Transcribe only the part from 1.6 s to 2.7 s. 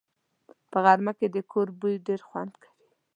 بوی ډېر خوند